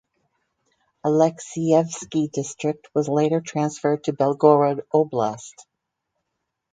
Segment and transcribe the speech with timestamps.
[1.05, 5.67] Alexeyevsky District was later transferred to Belgorod Oblast.